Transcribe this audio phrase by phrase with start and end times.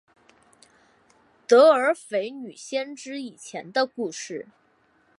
[1.45, 4.47] 德尔斐女先知以前的故事。